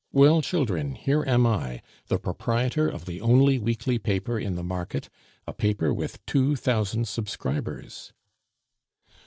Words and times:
"Well, 0.11 0.41
children, 0.41 0.95
here 0.95 1.23
am 1.27 1.45
I, 1.45 1.83
the 2.07 2.17
proprietor 2.17 2.89
of 2.89 3.05
the 3.05 3.21
only 3.21 3.59
weekly 3.59 3.99
paper 3.99 4.39
in 4.39 4.55
the 4.55 4.63
market, 4.63 5.09
a 5.45 5.53
paper 5.53 5.93
with 5.93 6.25
two 6.25 6.55
thousand 6.55 7.07
subscribers!" 7.07 8.11